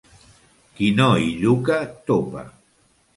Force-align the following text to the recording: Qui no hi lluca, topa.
Qui 0.79 0.87
no 0.99 1.09
hi 1.25 1.29
lluca, 1.43 1.77
topa. 2.09 2.43